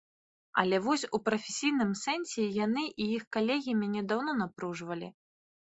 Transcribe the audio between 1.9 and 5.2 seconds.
сэнсе яны і іх калегі мяне даўно напружвалі.